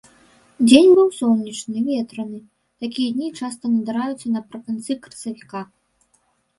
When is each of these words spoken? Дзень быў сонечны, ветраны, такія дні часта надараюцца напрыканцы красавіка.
Дзень 0.69 0.93
быў 0.99 1.11
сонечны, 1.17 1.77
ветраны, 1.91 2.39
такія 2.87 3.09
дні 3.21 3.29
часта 3.43 3.63
надараюцца 3.77 4.27
напрыканцы 4.41 4.91
красавіка. 5.09 5.61